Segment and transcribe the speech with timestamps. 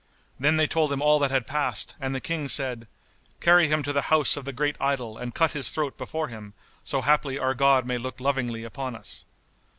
[0.39, 2.87] Then they told him all that had passed and the King said,
[3.39, 6.55] "Carry him to the house of the Great Idol and cut his throat before him,
[6.83, 9.25] so haply our god may look lovingly upon us."